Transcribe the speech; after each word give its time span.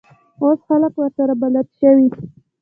اوس 0.41 0.59
خلک 0.67 0.93
ورسره 0.97 1.33
بلد 1.41 1.67
شوي. 1.79 2.07